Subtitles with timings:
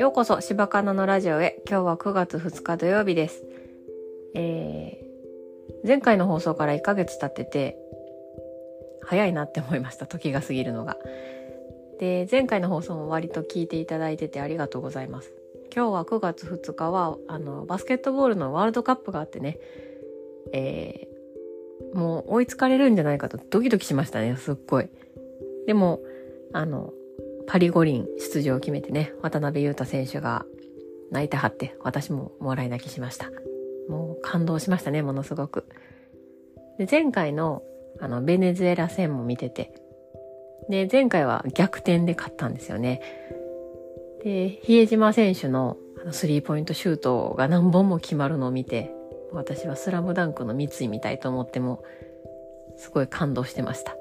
[0.00, 1.60] ようこそ柴かなのラジオへ。
[1.68, 3.44] 今日は9月2日土曜日です。
[4.34, 7.76] えー、前回の放送から1ヶ月経ってて
[9.02, 10.06] 早いなって思いました。
[10.06, 10.96] 時が過ぎるのが。
[11.98, 15.34] で前回の放送も割と聞いていただいててありがとうございます。
[15.70, 19.58] 今日は9月2日はあのバスケットボールのワールドカップがあってね。
[20.54, 24.88] えー、もう追いつかれるんじゃないかとドキドキしましたねすっごい。
[25.66, 26.00] でも
[26.54, 26.94] あの
[27.46, 30.44] パリ五輪出場を決めてね、渡辺裕太選手が
[31.10, 33.30] 泣いてはって、私ももらい泣きしました。
[33.88, 35.64] もう感動しましたね、ものすごく。
[36.78, 37.62] で、前回の
[37.98, 39.74] あの、ベネズエラ戦も見てて、
[40.68, 43.00] で、前回は逆転で勝ったんですよね。
[44.22, 48.90] で、比江島選手のあのスリーポイントシュートが何本も決まるのを見て、
[49.32, 51.84] 私はスラムダンクの三井みたいと思っても、
[52.76, 53.94] すごい感動してました。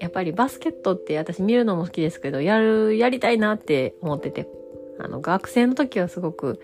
[0.00, 4.48] やっぱりバスケットって私見るのも好きですけど、やる、やりたいなって思ってて、
[4.98, 6.60] あの、学生の時はすごく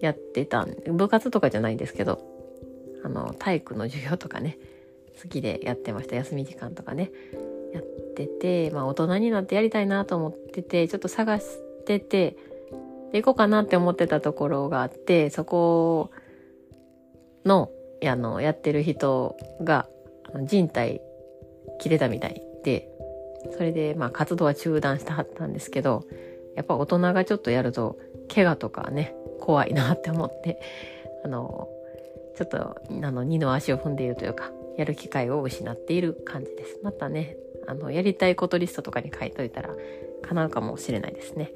[0.00, 2.20] やってたん、部活とかじゃないんですけど、
[3.04, 4.58] あの、体育の授業とかね、
[5.22, 6.16] 好きでやってました。
[6.16, 7.10] 休み時間とかね、
[7.72, 7.84] やっ
[8.14, 11.44] てて、まあ大人になってやりたいなと思ってて、ちょっと探し
[11.84, 12.36] てて、
[13.12, 16.10] で、行こうかなって思ってたところがあって、そこ
[17.44, 17.70] の、
[18.04, 19.88] あの、やってる人が、
[20.42, 21.00] 人体
[21.78, 22.88] 切れたみたいで、
[23.56, 26.04] それでまあ活動は中断してはったんですけど、
[26.56, 27.98] やっぱ大人がちょっとやると、
[28.32, 30.60] 怪我とかね、怖いなって思って、
[31.24, 31.68] あの、
[32.36, 36.80] ちょっと、あの、二の足を踏んでいるというか、やる機会を失っている感じです。
[36.82, 39.74] またね、あの、やりたいことリストとかに書いといたら、
[40.22, 41.52] 叶うかもしれないですね。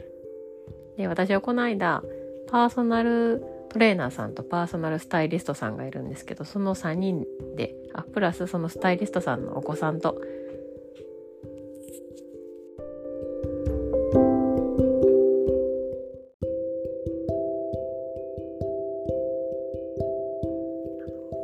[0.97, 2.03] で、私はこの間、
[2.49, 7.25] パーソナルトレーナーさんとパーソナルスタイリストさんがいるんですけど、その3人
[7.57, 10.21] で、あ、プラスそのスタイリストさんのお子さんと、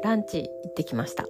[0.03, 1.27] ランチ行ってきました。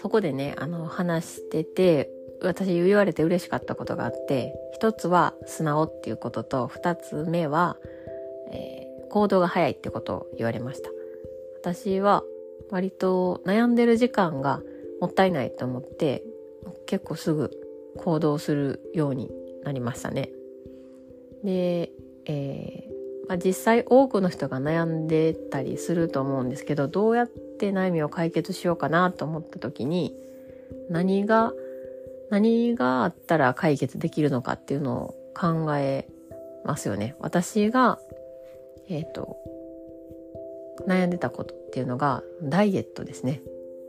[0.00, 2.10] そこでね、あの、話してて、
[2.42, 7.76] 私言われて嬉しかったことがあって、一つは素直っていうことと、二つ目は、
[9.14, 10.90] 行動が早いってことを言われました。
[11.62, 12.24] 私は
[12.70, 14.60] 割と悩んでる時間が
[15.00, 16.24] もったいないと思って
[16.86, 17.52] 結構すぐ
[17.96, 19.30] 行動するように
[19.62, 20.30] なりましたね。
[21.44, 21.92] で、
[22.26, 30.12] えーまあ、実際多くの人が悩んでたりすると思うんですけどどうやって悩みを解決しようかなと思った時に
[30.90, 31.52] 何が
[32.30, 36.08] 何があったら解決できるのかっていうのを考え
[36.64, 37.14] ますよね。
[37.20, 38.00] 私が
[38.88, 39.36] えっ、ー、と、
[40.86, 43.42] 悩んでたことっていうのがダイエットですね。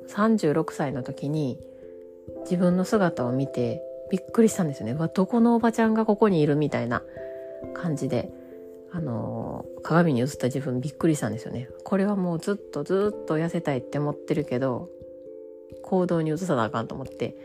[0.07, 1.59] 36歳の時に
[2.41, 4.93] 自分の姿を見てびっくりしたんですよね。
[4.93, 7.01] わ、どこのおばちゃんがここにいるみたいな
[7.73, 8.31] 感じで、
[8.91, 11.69] あのー、鏡に映った自分びっくりしたんですよね。
[11.83, 14.89] これはもうずっとずっと痩せたいって思ってるけど、
[15.83, 17.35] 行動に移さなあかんと思って、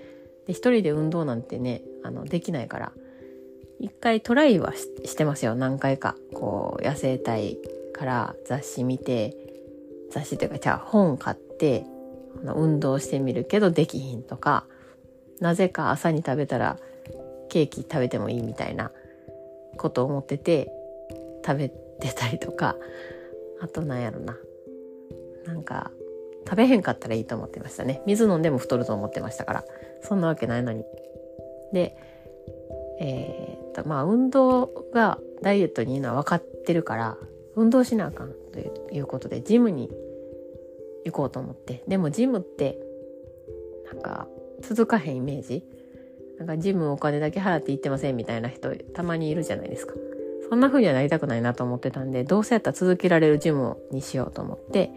[0.46, 2.92] で、一人で運動なんてね、あの、できないから、
[3.80, 6.14] 一回トライはしてますよ、何回か。
[6.34, 7.56] こう、野生体
[7.94, 9.34] から雑誌見て、
[10.10, 11.84] 雑誌というか、じゃあ本買って、
[12.44, 14.66] 運動してみるけどできひんとか、
[15.40, 16.78] なぜか朝に食べたら
[17.48, 18.92] ケーキ食べてもいいみたいな
[19.76, 20.70] こと思ってて、
[21.44, 22.76] 食べてたりとか、
[23.60, 24.36] あとなんやろな。
[25.46, 25.90] なんか、
[26.44, 28.02] 食べへんかったらいいと思ってましたね。
[28.06, 29.64] 水飲んでも太ると思ってましたから。
[30.02, 30.84] そんなわけないのに。
[31.72, 31.96] で、
[33.00, 37.16] え、っと、まあ、運動がダイエットにいいのは分かってるから、
[37.56, 38.58] 運動しなあかんと
[38.92, 39.90] いうことで、ジムに
[41.04, 41.82] 行こうと思って。
[41.88, 42.78] でもジムって、
[43.86, 44.28] なんか、
[44.60, 45.64] 続かへんイメージ
[46.38, 49.94] なんかジムお金だけ払って行ってませんみたいな人たまにいるじゃないですか。
[50.48, 54.90] そんな風にはなりたくないなと思ってたんで、どうせやったら続けられるジムにしようと思って、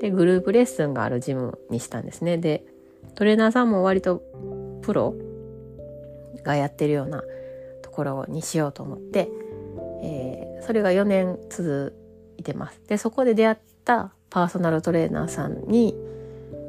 [0.00, 2.38] で、グループレッスンがあるジムにしたんですね。
[2.38, 2.64] で、
[3.14, 4.20] トレーナーさんも割と
[4.82, 5.14] プロ
[6.42, 7.22] がやってるような
[7.94, 9.30] ころにしようと思って、
[10.02, 11.94] えー、それが4年続
[12.36, 12.80] いてます。
[12.88, 15.94] で、そこで出会ったパーソナルトレーナーさんに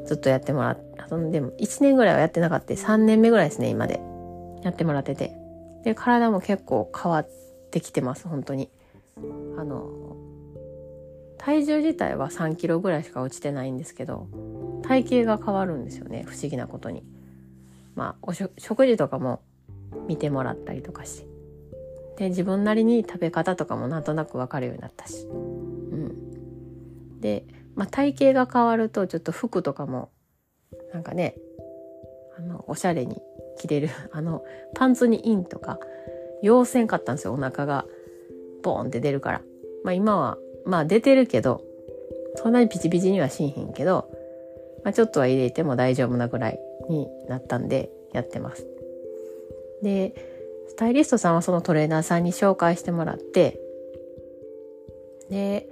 [0.06, 0.96] ずっとやってもらって、
[1.30, 4.00] でも1年ぐらいはやってなかった3年目ぐらいですね、今で。
[4.62, 5.36] やってもらってて。
[5.84, 7.28] で、体も結構変わっ
[7.70, 8.70] てきてます、本当に。
[9.56, 10.16] あの、
[11.38, 14.26] 体重自体は3キロぐらいしか落ちてないんですけど、
[14.82, 17.04] 体型が変わるんですよね、不思議なことに。
[17.94, 19.40] まあ、お食事とかも
[20.06, 21.26] 見てもらったりとかし。
[22.16, 25.26] で、自分なりに食べ方とかもなんとなくわかるようになったし。
[25.26, 27.20] うん。
[27.20, 27.44] で、
[27.74, 30.10] まあ、体型が変わるとちょっと服とかも、
[30.92, 31.36] なんかね、
[32.38, 33.20] あの、おしゃれに
[33.58, 33.88] 着れる。
[34.12, 34.44] あの、
[34.74, 35.78] パンツにインとか、
[36.42, 37.86] 要せんかったんですよ、お腹が。
[38.62, 39.42] ボーンって出るから。
[39.84, 41.62] まあ今は、まあ出てるけど、
[42.36, 44.10] そんなにピチピチにはしんへんけど、
[44.84, 48.66] まあちょっとは入れても大丈夫なぐらいになったんで、やってます。
[49.86, 50.14] で、
[50.66, 53.60] スタイリストさんはそのトレーナーさんに紹介してもらって、
[55.30, 55.68] で、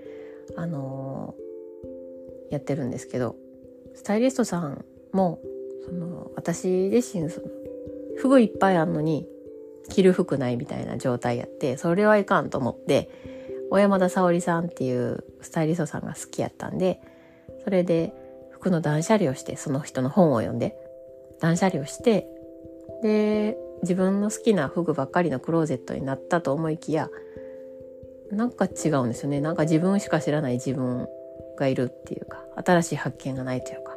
[0.55, 3.35] あのー、やってるんですけど、
[3.97, 5.41] スタイリストさんも、
[5.85, 7.49] その、私自身、その、
[8.17, 9.27] 服いっぱいあんのに、
[9.89, 13.11] 着る服ないみたいな状態やって、それはいかんと思って、
[13.71, 17.01] 小山田沙織さんっていうスタイリストさんが好きやったんで、
[17.65, 18.15] それで
[18.51, 20.77] 服の断捨離をして、その人の本を読んで、
[21.41, 22.29] 断捨離をして、
[23.03, 27.11] で、自分の好きな服ばっかりのクローゼットになったと思いきや、
[28.31, 29.41] なんか違うんですよね。
[29.41, 31.07] なんか自分しか知らない自分
[31.57, 33.97] がいるっていうか、新しい発見がないというか。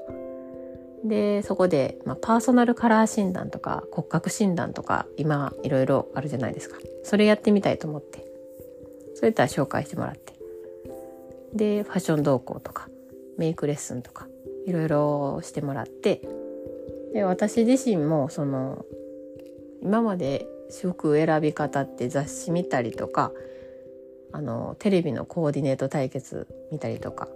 [1.04, 6.78] で、そこで、まあ、パーソナルカラー診断とか骨格診断とか今いろいろあるじゃないですか。
[7.04, 8.26] それやってみたいと思って。
[9.16, 10.34] それやったら紹介してもらって。
[11.54, 12.90] で、ファッション動向とか
[13.38, 14.28] メイクレッスンとか
[14.66, 16.22] いろいろしてもらって、
[17.14, 18.86] で、私自身もその
[19.82, 23.32] 今まで服選び方って雑誌見たりとか
[24.32, 27.28] あのテレビのコーディネート対決見たりとか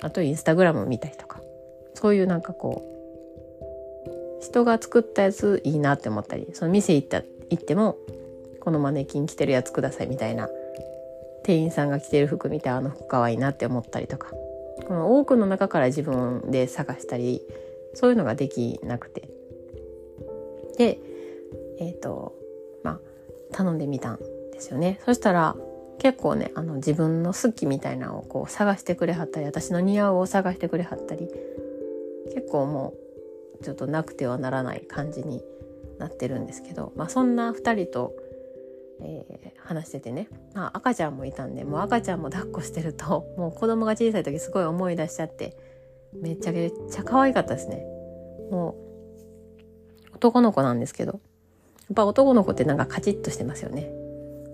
[0.00, 1.40] あとインスタグラム見たりとか
[1.94, 2.84] そういうなんかこ
[4.40, 7.96] う人が作ったやついいなって思ったりその店行った行っても
[8.60, 10.48] このマネキン着てるやつくださいみたいな
[11.42, 14.30] 店員さんが着てる服見てあの服かわいいなって思ったりとか
[14.86, 17.42] この多くの中から自分で探したり
[17.94, 19.28] そういうのができなくて。
[20.76, 21.00] で
[21.78, 22.34] えっ、ー、と
[22.82, 23.00] まあ
[23.52, 24.18] 頼んでみたん
[24.52, 25.56] ですよねそしたら
[25.98, 31.28] 結構ねあの自分の好きみたいなのをこう探してくれはったり私の似合うを探してくれはったり
[32.34, 32.94] 結構も
[33.60, 35.42] うちょっとなくてはならない感じに
[35.98, 38.12] なってるんですけど、まあ、そんな2人と、
[39.00, 45.56] えー、話しててね、まあ、赤ちゃんもいたんでもう赤ちゃんも抱っこしてると もう子供が小さい時すごい思い出しちゃって
[46.12, 47.84] めっちゃめっちゃ可愛かったですね。
[48.50, 48.76] も
[50.12, 51.20] う男の子なんですけど
[51.92, 53.90] っぱ男の子ってなんかカチッとしてますよね。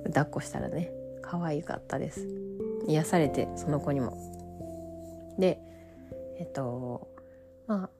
[0.06, 0.92] 抱っこしたらね。
[1.22, 2.26] 可愛かったです。
[2.86, 4.16] 癒されてその子にも。
[5.38, 5.60] で
[6.38, 7.08] えっと
[7.66, 7.90] まあ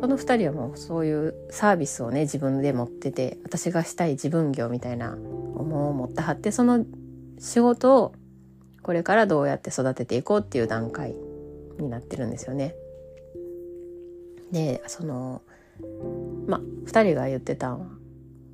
[0.00, 6.84] この2人はもうそういうサービスをね自分で持ってて私がしたい自分業みたいな思いを持ってはってその
[7.38, 8.14] 仕事を
[8.82, 11.14] これからどうやって育てていこうっていう段階
[11.78, 12.74] になってるんですよね。
[14.52, 15.42] でその
[16.46, 17.86] まあ2人が言ってたんは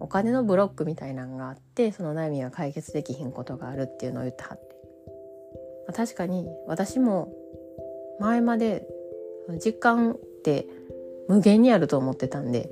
[0.00, 4.76] お金のブロックみたいなんがあってその悩みが解決できひんことがあるっていうのを言ってはって、
[5.86, 7.32] まあ、確かに私も
[8.20, 8.86] 前まで
[9.64, 10.66] 実感って
[11.28, 12.70] 無限にあると思ってたんで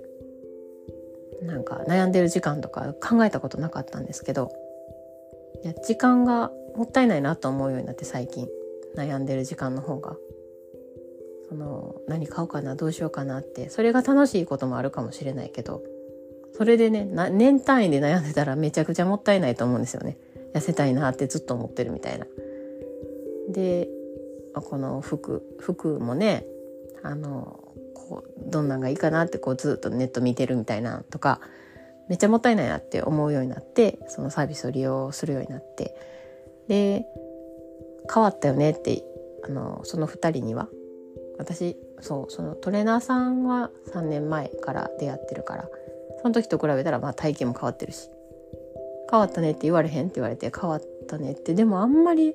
[1.42, 4.50] なんか悩んでる時間とか考えたことなかったんですけど
[5.62, 8.48] いや時間がもったいないなと思うようになって最近
[8.96, 10.16] 悩んでる時間の方が。
[11.48, 15.82] その何買おうかなどうしようかなってそれが楽しいこともあるかもしれないけど
[16.56, 20.16] それでね年単位で悩んでたらめちゃくちゃもったいないと思うんですよね
[20.54, 22.26] 痩せたいなってずっと思ってるみたいな。
[23.50, 23.88] で
[24.54, 26.46] この服服もね
[27.02, 27.60] あの
[27.94, 31.40] こうどんなんがいいかなってこうずっとネット見てるみたいなとか
[32.08, 35.94] めっちゃもったいないなって思うようになってそのサービスを利用するようになって
[36.68, 37.04] で
[38.12, 39.02] 変わったよねって
[39.44, 40.68] あのその2人には
[41.38, 45.68] 私そうそのトレーナーさんは3年前から出会ってるから
[46.22, 48.10] その時と比べたらまあ体型も変わってるし
[49.10, 52.34] 変わったねって言われへんって言われて変わったねってでもあんまり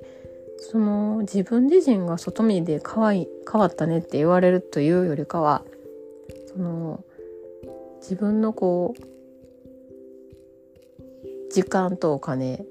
[0.60, 5.64] その自分自身が外見で可愛い変わったねって言われるというよりかは
[6.54, 7.04] その
[8.00, 9.02] 自分のこう
[11.52, 12.64] 時間とお金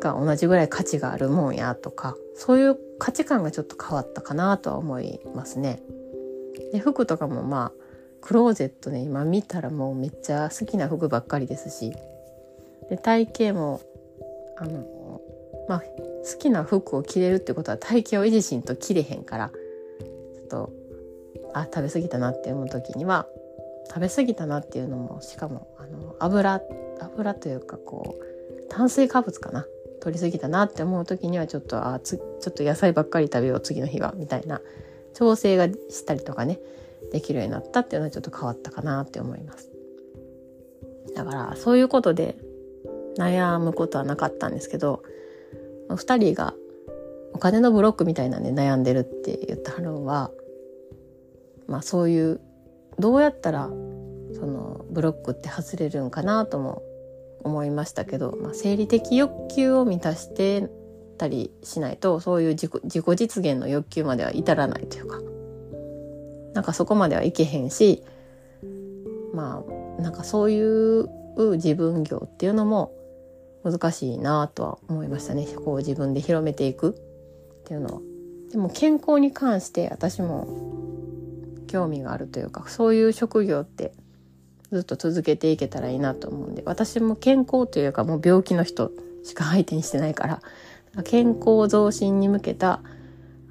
[0.00, 5.82] が同じぐらい価値があるもんやとかそういう価値観がちょっと変わったかなとは思いますね。
[6.72, 7.85] で服とかもまあ
[8.20, 11.92] クローゼットで今見たらもうめっちゃ好きな服ばっかりですし。
[12.88, 13.80] で体型も
[14.56, 15.20] あの
[15.68, 19.50] まあ好きな服を着れるってことは体型を維持しんと着れへんから。
[20.34, 20.72] ちょっと
[21.54, 23.26] あ食べ過ぎたなって思う時には
[23.88, 26.60] 食べ過ぎたなっていうのもしかもあの油
[27.00, 29.66] 油というかこう炭水化物かな。
[30.00, 34.60] 取り過ぎたなって思う時にはちょっとあつちょっと野菜ばっかり食べよう次の日はみたいな
[35.14, 36.60] 調整がしたりとかね。
[37.12, 39.70] できるようになったっていうのはちょっと変わったかなって思います。
[41.14, 42.36] だからそういうことで
[43.18, 45.02] 悩むことはなかったんですけど
[45.88, 46.54] 2人が
[47.32, 50.30] お金のブロックみたいなんで悩んでるって言ったはるのは
[51.66, 52.40] まあそういう
[52.98, 56.82] どうやったらそのブロックって外れるんかなとも
[57.44, 60.68] 思いましたけど、まあ、生理的欲求を満たして
[61.16, 65.20] たりしないとそういう自己自己実現の欲求までは至らないというか
[66.56, 68.02] なんかそこまではいけへんし
[69.34, 69.62] ま
[69.98, 71.06] あなんかそういう
[71.56, 72.92] 自分業っていうのも
[73.62, 76.96] 難しいなとは思いましたねこう自分で広めていく
[77.60, 78.00] っていうのは。
[78.50, 80.46] でも健康に関して私も
[81.66, 83.92] 興味があるというかそういう職業って
[84.70, 88.92] ずっと続けていけたらいいなと思うんで私も健康というかもう病気の人
[89.24, 92.80] しか相手にしてないから健康増進に向けた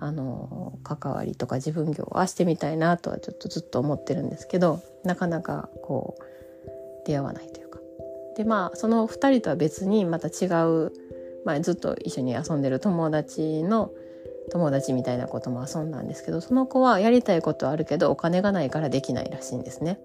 [0.06, 7.80] あの関わりとか自分業はしてみたいなとはちょっとずっと思ってるんですけどなかなかこう出会わないというか
[8.38, 10.92] でまあその2人とは別にまた違う、
[11.44, 13.92] まあ、ずっと一緒に遊んでる友達の
[14.52, 20.00] 友達みたいなことも遊んだんですけどその子はやりたいことはあるけどお金がないからできないらしいんですね。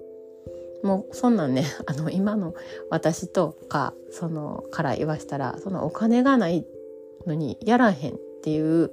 [0.83, 2.55] もうそんなんね あの今の
[2.89, 6.65] 私とかそのから言わしたらそのお金がない
[7.27, 8.91] のにやらへんっていう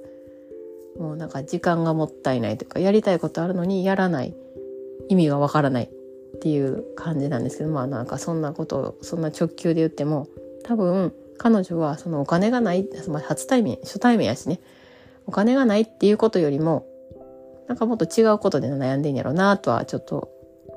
[0.98, 4.34] もうなんか時間がもったいないというかやりたいことあるのにやらない。
[5.08, 10.28] 意味がわからないっていう感じなんですけどまあなんかそんなことをそんな直球で言っても
[10.64, 14.60] 多分彼女はそのお金がない、まあ、初対面初対面やしね。
[15.26, 16.86] お金がないっていうことよりも
[17.68, 20.30] なんかもっと違うことで悩んでんやろうなとはちょっと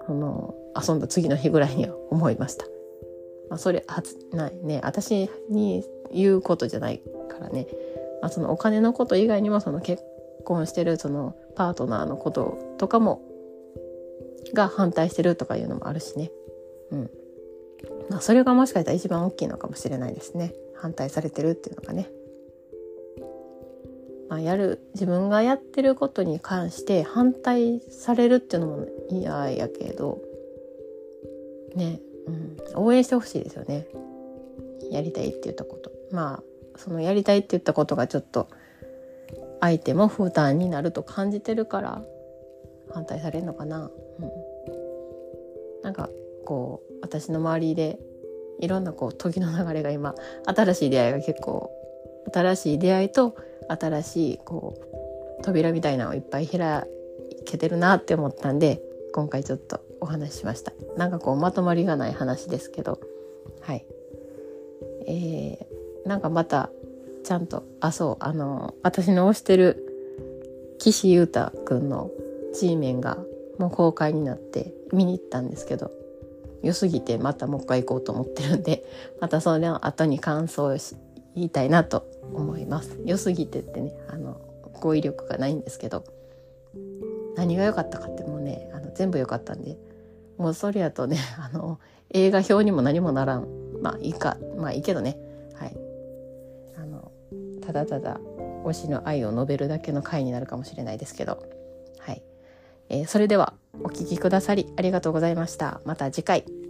[0.08, 2.66] あの遊んだ次の日ぐらいには思いました。
[3.50, 4.04] まあ、それは
[4.34, 4.82] ないね。
[4.84, 7.68] 私に言うことじゃないからね、
[8.22, 10.04] まあ、そのお金のこと以外にもその結
[10.46, 13.22] 婚してるそのパートナーのこととかも
[14.54, 16.32] が反対してるとかいうのもあるしね。
[16.92, 17.10] うん。
[18.10, 20.54] まあそれがもしかしたら一番大きいのかもしれないですね。
[20.76, 22.10] 反対されてるっていうのがね。
[24.32, 30.22] まあ、やる自分がやってることに関して反対されるっていうのも嫌やけど
[31.76, 33.88] ね、うん、応援してほしいですよね
[34.90, 36.44] やりたいって言ったことまあ
[36.84, 38.48] そのやりたいって言ったことがちょっと
[39.60, 42.02] 相手も負担になると感じてるから
[42.92, 44.32] 反対されるのかな、うん、
[45.84, 46.10] なんか
[46.46, 48.00] こう私の周りで
[48.60, 51.72] いろんなこう時の流れが今新しい出会いが結構
[52.34, 53.36] 新しい出会いと
[53.68, 54.76] 新しいこ
[55.40, 56.84] う扉みたいなのをいっぱい開
[57.46, 58.82] けてるなって思ったんで
[59.14, 60.74] 今回ちょっとお話ししました。
[60.98, 63.00] なんかこうまとまりがない話ですけど。
[63.62, 63.86] はい。
[65.08, 65.71] えー、
[66.06, 66.70] なんかまた
[67.24, 69.88] ちゃんとあそうあの私の推してる
[70.80, 72.10] 岸優太くんの
[72.54, 73.18] G メンが
[73.60, 75.92] もう公開になって見に行ったんですけど
[76.64, 78.84] 良すぎてまたもう一回行こうと思ってるんで
[79.22, 80.78] またその後に感想を
[81.36, 82.98] 言いたいなと思います。
[83.06, 84.38] 良すぎてってねあの
[84.80, 86.04] 語彙力がないんですけど
[87.36, 89.78] 何が良かったかってもうねあの全部良かったんで
[90.38, 91.80] もうそれやとねあの
[92.10, 93.48] 映画表にも何もならん。
[93.82, 94.38] まあいいか。
[94.58, 95.18] まあいいけどね。
[97.62, 98.20] ただただ
[98.66, 101.44] 推しの愛を述べるだけの回になるかもしれないですけど。
[102.00, 102.24] はい、
[102.90, 103.54] えー、それでは
[103.84, 105.82] お聴きくださりありがとうございました。
[105.86, 106.61] また次回。